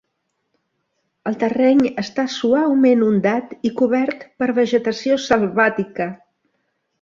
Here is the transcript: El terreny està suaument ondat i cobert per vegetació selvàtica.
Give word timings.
El 1.31 1.35
terreny 1.43 1.83
està 2.03 2.25
suaument 2.35 3.03
ondat 3.09 3.53
i 3.69 3.73
cobert 3.83 4.25
per 4.41 4.49
vegetació 4.61 5.19
selvàtica. 5.27 6.11